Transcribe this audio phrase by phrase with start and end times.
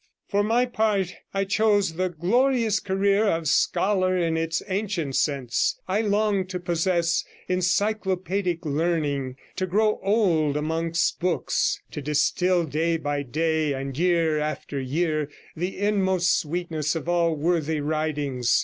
[0.27, 6.01] For my part, I chose the glorious career of scholar in its ancient sense; I
[6.01, 13.73] longed to possess encyclopaedic learning, to grow old amongst books, to distil day by day,
[13.73, 18.59] and year after year, the inmost sweetness of all worthy writings.